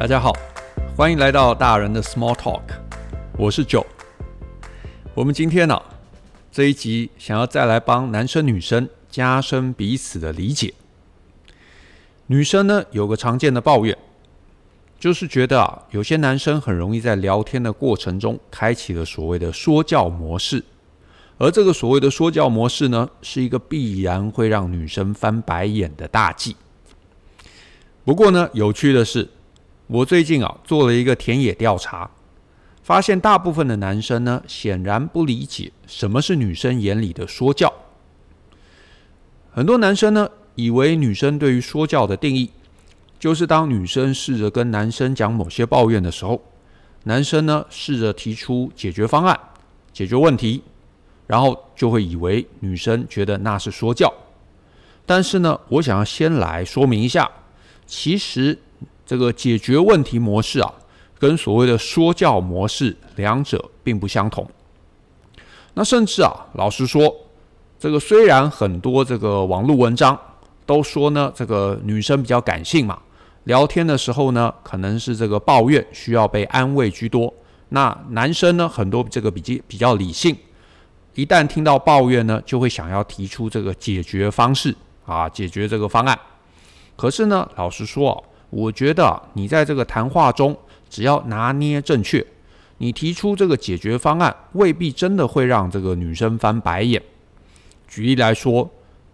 [0.00, 0.32] 大家好，
[0.96, 2.62] 欢迎来到大人的 Small Talk，
[3.36, 3.84] 我是 Joe。
[5.12, 5.78] 我们今天呢、
[6.50, 10.72] 这一集想要再来帮男生女生加深彼此的理解。
[12.28, 13.94] 女生呢有个常见的抱怨，
[14.98, 20.64] 就是觉得啊有些男生很容易在聊天的过程中开启了所谓的说教模式，
[21.36, 26.56] 而这个所谓的说教模式呢是一个必然会让女生翻白眼的大忌。
[28.02, 29.28] 不过呢，有趣的是。
[29.92, 32.08] 我最近啊做了一个田野调查，
[32.80, 37.72] 发现大部分的男生呢显然不理解什么是女生眼里的说教。
[39.50, 42.50] 很多男生呢以为女生对于说教的定义，
[43.18, 46.40] 就是当女生试着跟男生讲某些抱怨的时候，
[47.02, 49.36] 男生呢试着提出解决方案，
[49.92, 50.62] 解决问题，
[51.26, 54.14] 然后就会以为女生觉得那是说教。
[55.04, 57.28] 但是呢，我想要先来说明一下，
[57.86, 58.56] 其实。
[59.10, 60.72] 这个解决问题模式啊，
[61.18, 64.48] 跟所谓的说教模式两者并不相同。
[65.74, 67.12] 那甚至啊，老实说，
[67.76, 70.16] 这个虽然很多这个网络文章
[70.64, 73.02] 都说呢，这个女生比较感性嘛，
[73.42, 77.34] 聊天的时候呢，可能是这个抱怨需要被安慰居多。
[77.70, 80.36] 那男生呢，很多这个比较比较理性，
[81.16, 84.72] 一旦听到抱怨呢，就会想要提出这个解决方式
[85.04, 86.16] 啊，解决这个方案。
[86.94, 88.29] 可是呢，老实说啊。
[88.50, 90.56] 我觉得你在这个谈话中，
[90.88, 92.26] 只要拿捏正确，
[92.78, 97.00] 你提出这个解决方案，未必真的会让这个女生翻白眼。
[97.86, 98.68] 举例来说，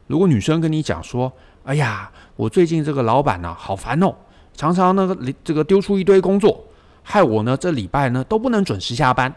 [0.06, 1.30] 如果女生跟你讲说
[1.64, 4.14] ：“哎呀，我最近这个老板呢，好烦哦，
[4.54, 6.64] 常常那个这个丢出一堆工作，
[7.02, 9.32] 害我呢这礼拜呢都不能准时下班。”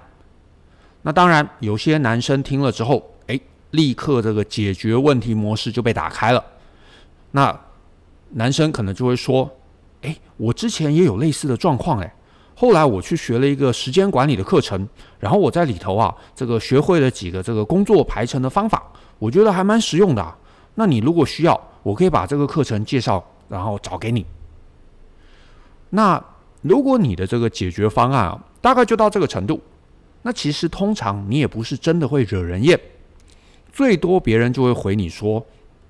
[1.04, 3.38] 那当然，有些男生听了之后，哎，
[3.72, 6.42] 立刻这个解决问题模式就被打开了。
[7.32, 7.60] 那
[8.32, 9.54] 男生可能就会说。
[10.02, 12.16] 哎，我之前也有类似的状况哎，
[12.56, 14.88] 后来我去学了一个时间管理的课程，
[15.20, 20.38] 然后我在里头啊，这个学会了几个这个工作排程的方法，我觉得还蛮实用的啊。
[20.76, 24.26] 那你如果需要，我可以把这个课程介绍，然后找给你。
[25.90, 26.24] 那
[26.62, 29.62] 如果你的这个解决方案啊，大概就到这个程度，
[30.22, 32.80] 那其实通常你也不是真的会惹人厌，
[33.74, 35.46] 最多别人就会回你说，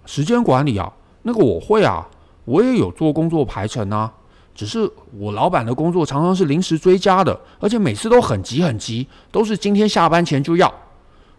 [0.05, 0.91] 时间管理啊，
[1.21, 2.07] 那个我会啊。
[2.49, 4.11] 我也有做工作排程啊，
[4.55, 10.73] 只是我老板的工作常常是临时追加的，而且每次都很急很急，都是今天下班前就要。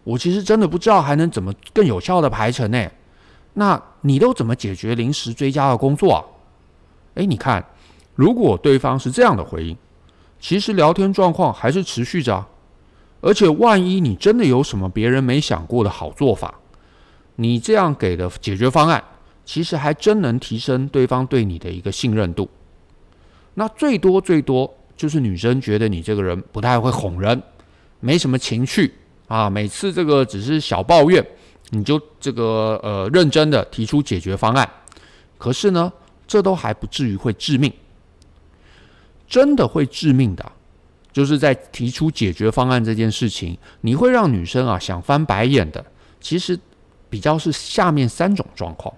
[0.05, 2.89] 我其实真的不知道还能怎么更有效的排程呢？
[3.55, 6.25] 那你都怎么解决临时追加的工作啊？
[7.15, 7.65] 诶，你看，
[8.15, 9.77] 如果对方是这样的回应，
[10.39, 12.47] 其实聊天状况还是持续着，
[13.21, 16.55] 而且万一你真的有什么别人没想过的好做法，
[17.35, 19.03] 你这样给的解决方案。
[19.51, 22.49] 其实还真能提升对方对你的一个信任度。
[23.55, 27.43] 那最多最多就是女生觉得你这个人不太会哄人，
[27.99, 28.95] 没什么情趣
[29.27, 31.27] 啊，每次这个只是小抱怨，
[31.71, 34.71] 你就这个呃认真的提出解决方案。
[35.37, 35.93] 可是呢，
[36.29, 37.73] 这都还不至于会致命。
[39.27, 40.53] 真的会致命的，
[41.13, 45.85] 就是在提出解决方案这件事情，你会让女生啊想翻白眼的。
[46.21, 46.57] 其实
[47.09, 48.95] 比较是下面三种状况。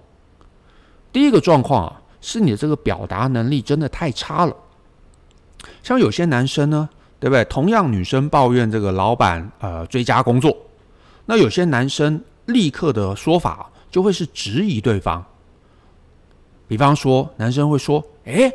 [1.13, 4.53] 第一个状况啊，是你的这个表达能力真的太差了。
[5.81, 7.45] 像有些男生呢，对不对？
[7.45, 10.57] 同样女生抱怨这个老板呃追加工作，
[11.25, 15.23] 那有些男生立刻的说法就会是质疑对方。
[16.67, 18.51] 比方说，男生会说：“诶，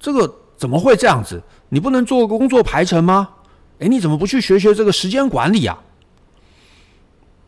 [0.00, 1.42] 这个怎么会这样子？
[1.68, 3.28] 你不能做个工作排程吗？
[3.80, 5.78] 诶，你怎么不去学学这个时间管理啊？”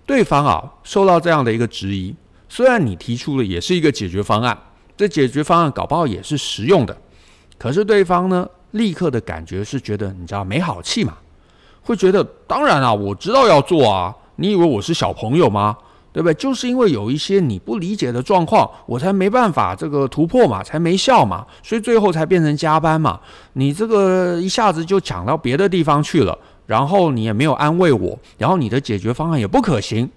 [0.05, 2.15] 对方啊，受到这样的一个质疑。
[2.49, 4.57] 虽然你提出的也是一个解决方案，
[4.97, 6.97] 这解决方案搞不好也是实用的，
[7.59, 11.15] 可是对方呢，立刻的感觉是觉得你知道没好气嘛，
[11.83, 15.77] 会觉得当然啊，我知道要做啊，你以为我是小朋友吗？
[16.13, 16.33] 对不对？
[16.33, 23.21] 就是因为有一些你不理解的状况，我才没办法这个突破嘛，才没效嘛，所以最后才变成加班嘛。
[23.53, 30.09] 你这个一下子就讲到别的地方去了，然后你也没有安慰我，然后你的解决方案也不可行，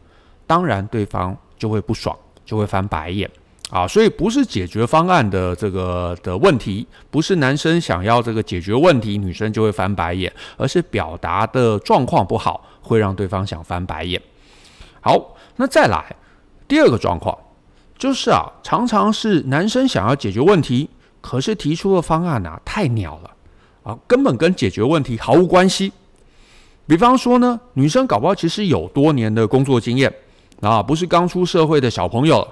[0.48, 1.36] 当然对方。
[1.60, 3.30] 就会不爽，就会翻白眼
[3.70, 3.88] 啊！
[3.88, 14.20] 所以不是解决方案的这个的问题，不是男生想要这个解决问题，女生就会翻白眼，而是表达的状况不好，会让对方想翻白眼。
[15.02, 16.16] 好，那再来
[16.68, 17.38] 第二个状况，
[17.98, 20.90] 就是啊，常常是男生想要解决问题，
[21.22, 23.32] 可是提出的方案啊太鸟了
[23.84, 25.92] 啊，根本跟解决问题毫无关系。
[26.88, 30.12] 比方说呢，女生搞不好其实有多年的工作经验。
[30.62, 32.48] 啊，不是刚出社会的小朋友，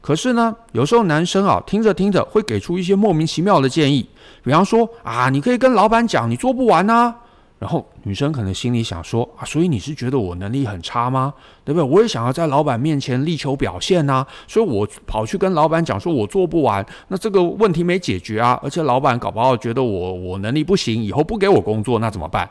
[0.00, 4.08] 可是呢，有时候男生啊，听着听着会给出一些莫名其妙的建议，
[4.42, 7.14] 比方说啊，你可以跟老板讲你做不完啊。
[7.58, 11.34] 然后女生可能心里想说啊，所以你是觉得我能力很差吗？
[11.62, 11.86] 对不对？
[11.86, 22.48] 我也想要在老板面前力求表现呐，所以我跑去跟老板讲说我做不完，那这个问题没解决啊，而且老板搞不好觉得我我能力不行，以后不给我工作，那怎么办？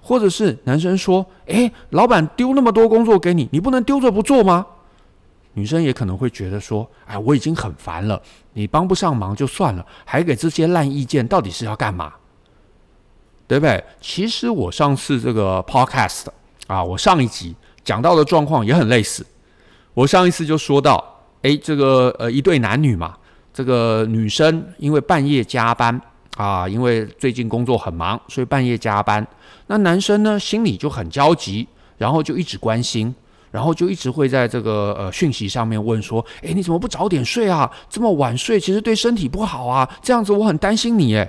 [0.00, 4.66] 或者是男生说，诶，老板丢那么多工作给你，你不能丢着不做吗？
[5.54, 8.20] 女生也可能会觉得说，哎，我已经很烦了，
[8.52, 12.12] 你帮不上忙就算了，还给这些烂意见，到底是要干嘛？
[13.48, 13.82] 对不对？
[14.00, 16.26] 其实我上次这个 podcast
[16.66, 19.26] 啊，我上一集讲到的状况也很类似。
[19.94, 21.02] 我上一次就说到，
[21.42, 23.16] 哎，这个呃一对男女嘛，
[23.52, 26.00] 这个女生因为半夜加班
[26.38, 29.26] 啊，因为最近工作很忙，所以半夜加班。
[29.66, 33.12] 那男生呢，心里就很焦急，然后就一直关心，
[33.50, 37.68] 然后就一直会在这个呃讯息上面问说，哎，你怎么不早点睡啊？
[37.90, 41.28] 这么晚睡其实对身体不好啊，这样子我很担心你哎。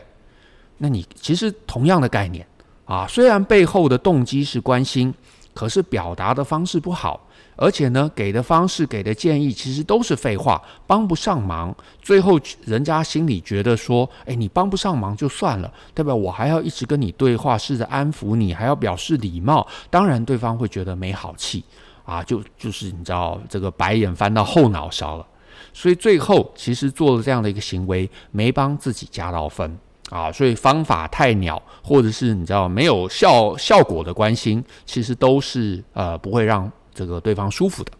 [0.78, 2.46] 那你其实同样的概念
[2.86, 5.12] 啊，虽然背后的动机是关心，
[5.54, 7.20] 可是表达的方式不好，
[7.56, 11.76] 而且呢，给的方式、给的建议其实都是废话，帮不上忙。
[12.02, 16.16] 最后人家心里觉得说，哎，你帮不上忙就算了，对吧？
[16.16, 19.68] 我还要一直跟你对话，试着安抚你，还要表示礼貌。
[19.90, 21.64] 当然，对方会觉得没好气
[22.06, 25.26] 啊，就就是你知道这个白眼翻到后脑勺了。
[25.74, 29.78] 所以最后其实做了这样的一个行为，没帮自己加到分。
[30.10, 37.92] 啊，所以方法太鸟，或者是你知道没有效效果的关心，其实都是呃不会让这个对方舒服的。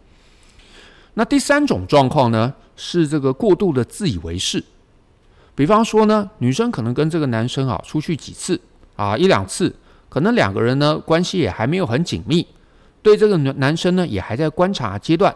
[1.14, 4.62] 那第三种状况呢，是这个过度的自以为是。
[5.54, 8.60] 比方说呢，女生可能跟这个男生啊出去几次
[8.96, 9.74] 啊一两次，
[10.08, 12.46] 可能两个人呢关系也还没有很紧密，
[13.02, 15.34] 对这个男生呢也还在观察阶段。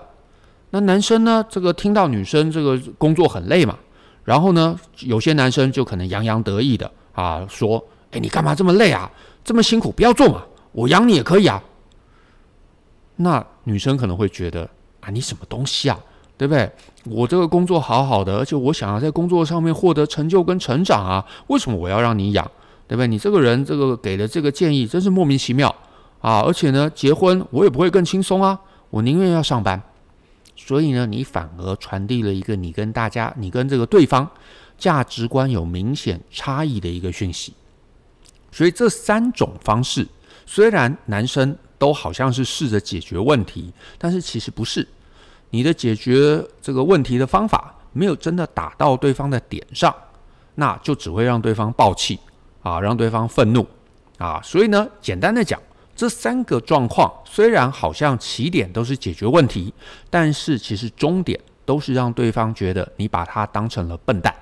[0.70, 3.78] 那男生呢，这个听到女生这个工作很累嘛。
[4.24, 9.10] 然后呢，有些男生就可能洋洋得意的啊说：“哎，你干嘛这么累啊？
[9.44, 10.42] 这么辛苦，不要做嘛，
[10.72, 11.62] 我养你也可以啊。”
[13.16, 14.68] 那女生可能会觉得
[15.00, 15.98] 啊，你什么东西啊，
[16.36, 16.70] 对不对？
[17.04, 22.50] 我这个工作好好的，而且我想要在工作上面获得成就跟成长啊，为什么我要让你养？
[22.86, 23.06] 对不对？
[23.06, 25.74] 你这个人这个给的这个建议真是莫名其妙
[26.20, 26.40] 啊！
[26.40, 28.58] 而且呢，结婚我也不会更轻松啊，
[28.90, 29.80] 我宁愿要上班。
[30.56, 34.28] 所以呢，你反而传递了一个你跟大家、你跟这个对方
[34.78, 37.52] 价值观有明显差异的一个讯息。
[38.50, 40.06] 所以这三种方式，
[40.46, 44.86] 虽然男生都好像是试着解决问题，但是其实不是。
[45.50, 49.94] 你的解决这个问题的方法没有真的打到对方的点上，
[50.54, 52.18] 那就只会让对方爆气
[52.62, 53.66] 啊，让对方愤怒
[54.18, 54.40] 啊。
[54.42, 55.60] 所以呢，简单的讲。
[55.96, 59.72] 这三个状况虽然好像起点都是解决问题，
[60.10, 64.34] 但是其实终点都是让对方觉得你把他当成了笨蛋。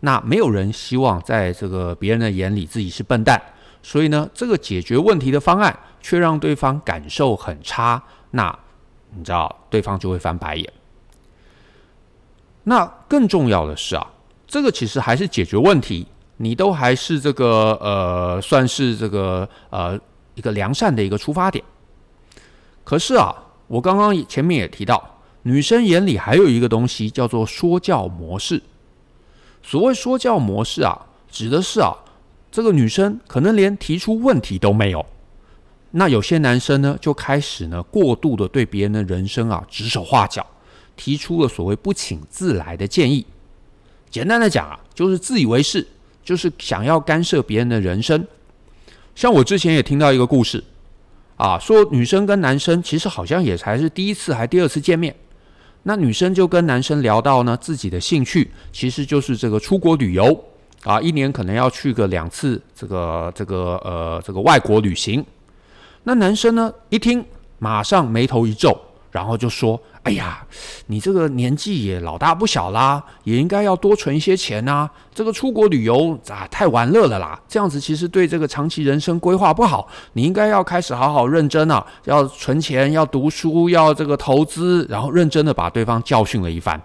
[0.00, 3.40] 那没有人希望在这个别人的眼里自己是笨蛋，
[3.82, 8.00] 所以呢，这个解决问题的方案却让对方感受很差。
[8.30, 8.56] 那
[9.16, 10.72] 你知道，对方就会翻白眼。
[12.64, 14.06] 那更重要的是啊，
[14.46, 16.06] 这个其实还是解决问题，
[16.36, 19.98] 你都还是这个呃，算是这个呃。
[20.34, 21.64] 一个良善的一个出发点，
[22.82, 23.34] 可是啊，
[23.66, 28.62] 我刚刚前面也提到，女生眼里还有一个东西叫做说教模式。
[29.62, 31.94] 所谓说教模式啊，指的是啊，
[32.50, 35.06] 这个女生可能连提出问题都没有，
[35.92, 40.46] 那有些男生呢，就开始呢过度的对别人的人生啊指手画脚，
[40.96, 43.24] 提出了所谓不请自来的建议。
[44.10, 45.86] 简单的讲啊，就是自以为是，
[46.22, 48.26] 就是想要干涉别人的人生。
[49.14, 50.62] 像我之前也听到一个故事，
[51.36, 55.14] 啊，说女生跟男生其实好像也才是第一次还第二次见面，
[55.84, 60.44] 那女生就跟男生聊到呢，自己的兴趣其实就是这个出国旅游，
[60.82, 65.24] 啊，一年可能要去个两次这个这个呃这个外国旅行，
[66.02, 67.24] 那男生呢一听
[67.58, 68.76] 马上眉头一皱，
[69.14, 69.80] 然后就说。
[70.04, 70.46] 哎呀，
[70.88, 79.88] 你这个年纪也老大不小啦，也应该要多存一些钱呐、这个出国旅游啊，太玩乐了啦，这样子其实对这个长期人生规划不好。
[80.12, 86.78] 你应该要开始好好认真啊，要存钱，要读书，要这个投资，然后认真的把对方教训了一番。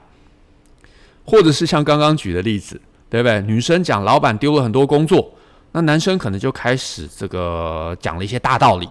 [1.26, 3.42] 或者是像刚刚举的例子，对不对？
[3.42, 5.30] 女生讲老板丢了很多工作，
[5.74, 8.88] 那男生可能就开始这个讲了一些大道理。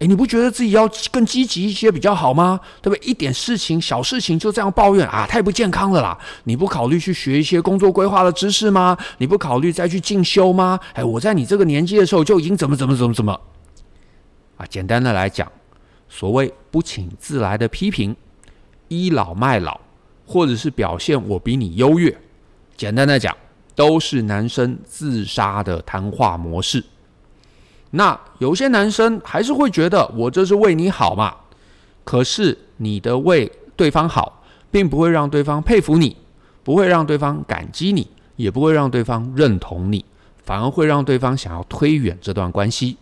[0.00, 2.58] 诶，你不觉得自己要更积极一些比较好吗？
[2.80, 3.06] 对不对？
[3.06, 6.18] 一点事情、小事情就这样抱怨啊，太不健康了啦！
[6.44, 8.96] 你不考虑去学一些工作规划的知识吗？
[9.18, 10.80] 你不考虑再去进修吗？
[10.94, 13.38] 诶，我在你这个年纪的时候就已经怎么怎么怎么怎么
[14.56, 14.64] 啊！
[14.64, 15.52] 简单的来讲，
[16.08, 18.16] 所谓不请自来的批评，
[18.88, 19.78] 倚老卖老，
[20.26, 22.18] 或者是表现我比你优越，
[22.74, 23.36] 简单的讲，
[23.74, 26.82] 都是男生自杀的谈话模式。
[27.90, 31.34] 那有些男生还是会觉得我这是为你好嘛，
[32.04, 36.16] 可是你的为对方好，并不会让对方佩服你，
[36.62, 38.06] 不会让对方感激你，
[38.36, 40.04] 也不会让对方认同你，
[40.44, 42.96] 反而会让对方想要推远这段关系，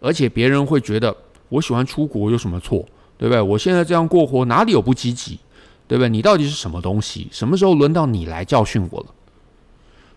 [0.00, 1.16] 而且别人会觉得
[1.48, 2.86] 我喜欢出国有什么错，
[3.18, 3.42] 对不对？
[3.42, 5.40] 我现在这样过活哪里有不积极，
[5.88, 6.08] 对不对？
[6.08, 7.26] 你到底是什么东西？
[7.32, 9.06] 什么时候轮到你来教训我了？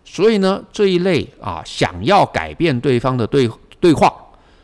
[0.05, 3.49] 所以呢，这一类啊，想要改变对方的对。
[3.83, 4.15] 对话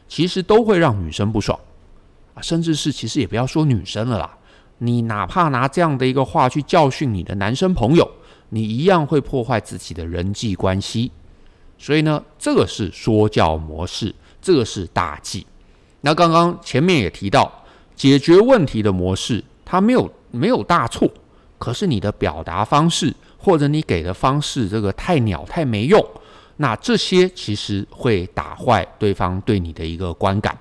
[0.08, 1.60] 其实都会让女生不爽
[2.36, 4.38] 啊，甚至是其实也不要说女生了啦，
[4.78, 8.10] 你哪怕拿这样的一个话去教训你的男生朋友，
[8.48, 11.12] 你一样会破坏自己的人际关系。
[11.78, 15.46] 所以呢，这个是说教模式，这个是大忌。
[16.00, 17.52] 那刚刚前面也提到，
[17.98, 21.12] 解决问题的模式它没有没有大错，
[21.58, 26.02] 可是你的表达方式或者你给的方式这个太鸟太没用。
[26.62, 30.58] 那这些其实会打坏对方对你的一个观感，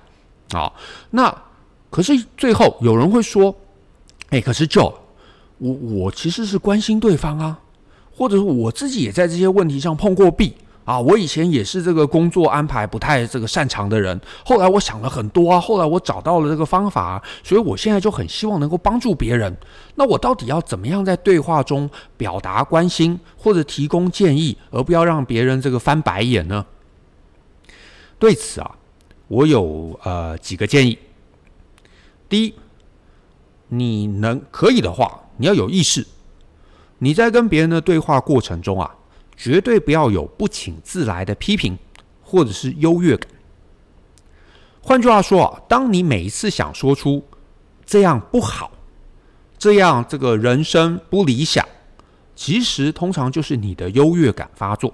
[0.53, 0.71] 啊，
[1.09, 1.43] 那
[1.89, 3.53] 可是最后有人会说，
[4.29, 4.93] 哎，可是 Joe，
[5.57, 7.59] 我我其实是关心对方啊，
[8.15, 10.53] 或者是我自己也在这些问题上碰过壁。
[10.89, 19.55] 啊，我以前也是这个工作安排不太这个擅长的人，后来我想了很多啊，后来我找到了这个方法，所以我现在就很希望能够帮助别人。
[19.93, 26.65] 那我到底要怎么样在对话中表达关心或者提供建议，而不要让别人这个翻白眼呢？
[28.17, 28.71] 对此啊，
[29.27, 30.97] 我有呃几个建议。
[32.27, 32.55] 第一，
[33.67, 36.07] 你能可以的话，你要有意识，
[36.97, 38.95] 你在跟别人的对话过程中啊。
[39.39, 41.77] 绝对不要有不请自来的批评，
[42.21, 43.31] 或者是优越感。
[44.81, 47.25] 换句话说啊，当你每一次想说出
[47.85, 48.69] 这样不好，
[49.57, 51.65] 这样这个人生不理想，
[52.35, 54.93] 其实通常就是你的优越感发作，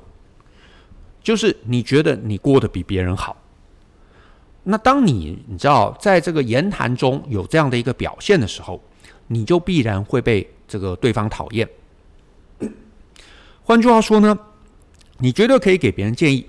[1.23, 3.35] 就是你觉得你过得比别人好。
[4.61, 8.79] 那当你你知道在这个言谈中有这样的一个表现的时候，
[9.25, 11.67] 你就必然会被这个对方讨厌。
[13.67, 14.37] 换句话说呢，
[15.17, 16.47] 你绝对可以给别人建议，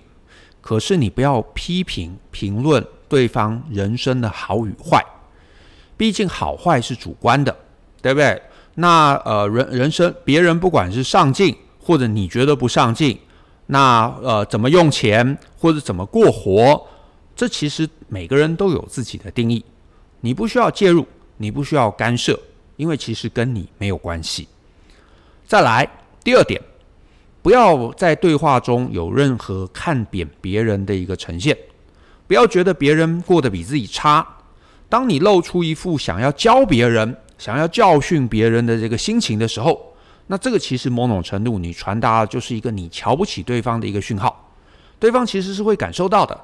[0.60, 5.02] 可是你不要批评、评论对方人生的好与坏，
[5.96, 7.56] 毕竟好坏是主观的，
[8.02, 8.42] 对不对？
[8.74, 13.18] 那呃，人人生别人不管是上进，或者你觉得不上进，
[13.68, 16.86] 那呃，怎么用钱或者怎么过活，
[17.34, 19.64] 这其实每个人都有自己的定义，
[20.20, 21.06] 你不需要介入，
[21.38, 22.38] 你不需要干涉，
[22.76, 24.46] 因为其实跟你没有关系。
[25.46, 25.88] 再来
[26.22, 26.60] 第二点。
[27.46, 31.56] 不要在对话中有任何看扁别人的一个呈现，
[32.26, 34.26] 不要觉得别人过得比自己差。
[34.88, 39.94] 当你露出一副想要教别人、想要教训别人的这个心情的时候，
[40.26, 44.50] 那这个其实某种程度你传达的就是一个你瞧不起对方的一个讯号，
[44.98, 46.36] 对方其实是会感受到的，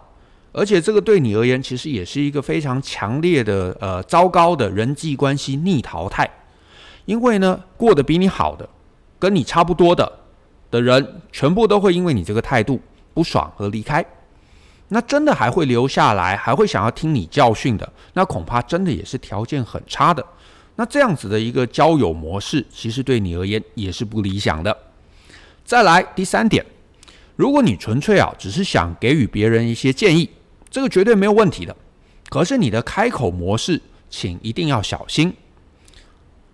[0.52, 6.30] 而且这个对你而言其实也是一个非常强烈的呃糟糕的人际关系逆淘汰，
[7.06, 8.68] 因为呢，过得比你好的，
[9.18, 10.20] 跟你差不多的。
[10.72, 12.80] 的人全部都会因为你这个态度
[13.14, 14.04] 不爽而离开，
[14.88, 20.24] 那真的还会留下来，还会想要听你教训的，那恐怕真的也是条件很差的。
[20.76, 24.76] 那这样子的一个交友模式，其实对你而言也是不理想的。
[25.64, 26.64] 再来第三点，
[27.36, 30.30] 如果你纯粹啊只是想给予别人一些建议，
[30.70, 31.76] 这个绝对没有问题的。
[32.30, 35.34] 可是你的开口模式，请一定要小心。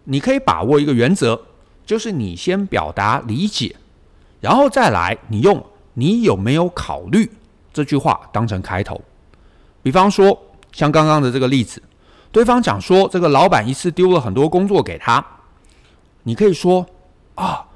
[0.05, 1.41] 你可以把握一个原则，
[1.87, 3.77] 就是你先表达理解。
[4.41, 5.65] 然后再来，你用
[5.95, 7.31] “你有没有考虑”
[7.73, 9.01] 这句话当成开头。
[9.83, 10.39] 比方说，
[10.73, 11.83] 像刚刚的这个例子，
[12.31, 15.25] 对方讲说这个老板一次丢了很多工作给他，
[16.23, 16.87] 你可以说
[17.35, 17.67] ：“啊，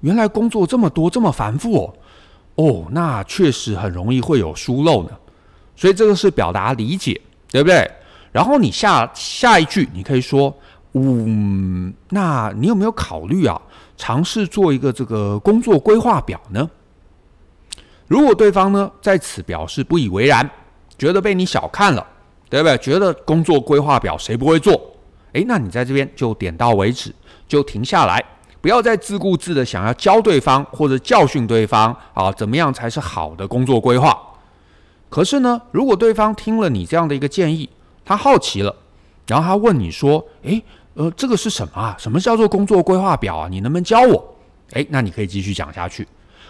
[0.00, 1.94] 原来工作这么多，这么繁复哦，
[2.54, 5.10] 哦，那确实很容易会有疏漏呢。”
[5.76, 7.20] 所以这个是表达理解，
[7.50, 7.90] 对不对？
[8.32, 10.54] 然后你下下一句，你可以说
[10.92, 13.60] ：“嗯，那你有没有考虑啊？”
[13.96, 16.68] 尝试做一个这个工作规划表呢？
[18.06, 20.48] 如果对方呢在此表示不以为然，
[20.96, 22.06] 觉得被你小看了，
[22.48, 22.78] 对不对？
[22.78, 24.80] 觉得工作规划表谁不会做？
[25.32, 27.12] 诶，那你在这边就点到为止，
[27.48, 28.24] 就停下来，
[28.60, 34.16] 不要再自顾自的想要教对方或者教训对方啊，怎么样才是好的工作规划？
[35.08, 37.68] 可是呢，如果对方听了你这样的一个建议，
[38.04, 38.76] 他好奇了，
[39.26, 40.62] 然后他问你说：“诶。”
[40.96, 41.94] 呃，这个是什么啊？
[41.98, 43.48] 什么叫做工作规划表啊？
[43.50, 44.34] 你能不能教我？
[44.72, 46.08] 诶，那你可以继续讲下去。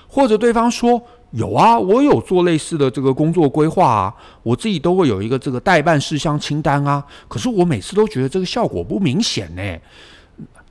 [0.09, 7.05] 或者对方说有啊，我有做类似的这个工作规划啊，我自己都会有一个这个待办事项清单啊。
[7.27, 9.79] 可是我每次都觉得这个效果不明显呢。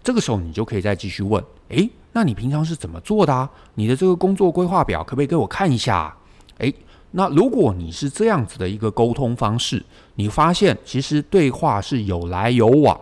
[0.02, 3.50] 这个时候你就可以再继续问：诶，那你平常是怎么做的啊？
[3.74, 6.16] 你的这个工作规划表可不可以给我看一下？
[6.60, 6.74] 诶，
[7.12, 9.84] 那如果你是这样子的一个沟通方式，
[10.16, 12.98] 你发现其实对话是有来有往，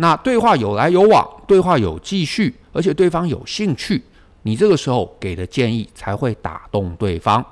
[0.00, 4.02] 那对话有来有往，对话有继续，而且对方有兴趣，
[4.44, 7.44] 你这个时候给的建议才会打动对方。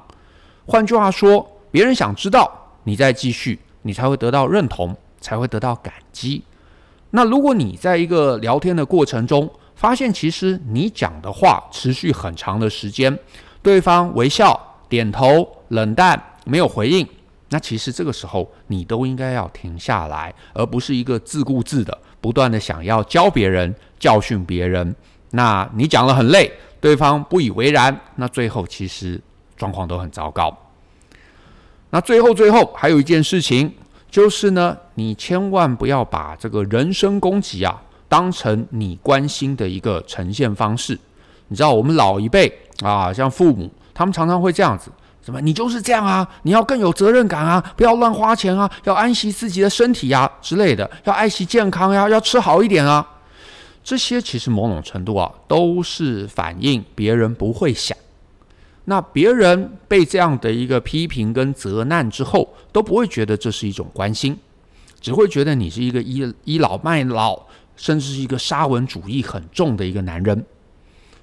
[0.64, 2.50] 换句话说，别人想知道
[2.84, 6.42] 你再继续，你才会得到认同，才会得到感激。
[7.10, 13.18] 那如果你在一个聊天的过程中，发现其实你讲的话持续很长的时间，
[13.62, 17.06] 对方微笑、点头、冷淡，没有回应，
[17.50, 24.94] 那其实这个时候你都应该要停下来，而不是一个自顾自的不断的想要教别人、教训别人。
[25.30, 29.20] 那你讲了很累，对方不以为然，那最后其实
[29.56, 30.56] 状况都很糟糕。
[31.90, 33.72] 那最后最后还有一件事情。
[34.10, 40.98] 就是呢，你千万不要把这个人身攻击啊当成你关心的一个呈现方式。
[41.48, 42.50] 你知道，我们老一辈
[42.82, 44.90] 啊，像父母，他们常常会这样子：
[45.28, 53.06] 什么，你就是这样啊，你要更有责任感啊，不要乱花钱啊，要安息自己的身体呀之类的，要爱惜健康呀，要吃好一点啊。
[53.84, 57.94] 这些其实某种程度啊，都是反映别人不会想。
[58.86, 64.34] 那别人被这样的一个批评跟责难之后，都不会觉得这是一种关心，
[64.98, 67.38] 只会觉得你是一个倚倚老卖老，
[67.76, 70.42] 甚至是一个沙文主义很重的一个男人。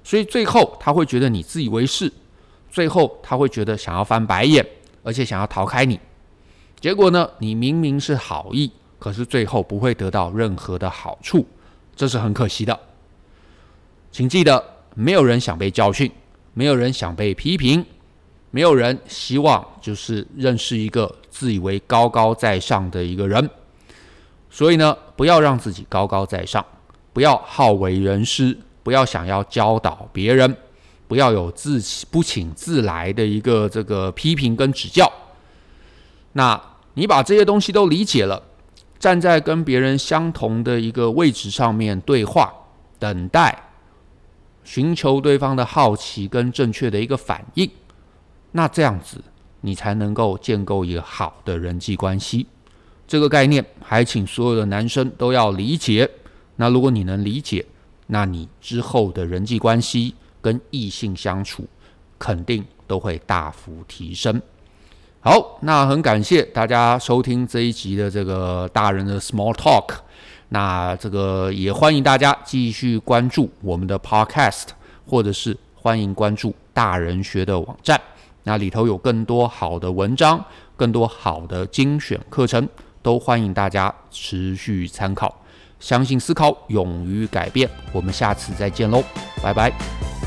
[0.04, 2.12] 所以最后他会觉得你自以为是，
[2.70, 4.66] 最后他会觉得想要翻白眼，
[5.02, 5.98] 而且想要逃开你。
[6.80, 11.46] 结果呢，你明明是好意，可是最后不会得到任何的好处，
[11.94, 12.78] 这是很可惜的。
[14.12, 14.62] 请记得，
[14.94, 16.10] 没有人想被教训。
[16.58, 17.84] 没有人想被批评，
[18.50, 23.50] 没有人希望就是认识一个自以为高高在上的一个人。
[24.48, 26.64] 所以呢，不要让自己高高在上，
[27.12, 30.56] 不要好为人师，不要想要教导别人，
[31.08, 35.10] 不要有自不请自来的一个这个批评跟指教。
[36.32, 36.60] 那
[36.94, 38.42] 你把这些东西都理解了，
[38.98, 42.52] 站在跟别人相同的一个位置上面对话，
[42.98, 43.62] 等待。
[44.64, 47.70] 寻求对方的好奇跟正确的一个反应，
[48.50, 49.22] 那这样子
[49.60, 52.46] 你才能够建构一个好的人际关系。
[53.06, 56.10] 这个概念还请所有的男生都要理解。
[56.56, 57.64] 那如果你能理解，
[58.08, 60.14] 那你之后的人际关系
[60.46, 61.66] 跟异性相处
[62.20, 64.40] 肯定都会大幅提升。
[65.18, 69.96] 好，那很感谢大家收听这一集的这个大人的 Small Talk。
[70.50, 74.66] 那这个也欢迎大家继续关注我们的 Podcast，
[75.04, 78.00] 或者是欢迎关注大人学的网站，
[78.44, 80.44] 那里头有更多好的文章，
[80.76, 82.68] 更多好的精选课程，
[83.02, 85.42] 都欢迎大家持续参考。
[85.80, 89.02] 相信思考，勇于改变，我们下次再见喽，
[89.42, 90.25] 拜拜。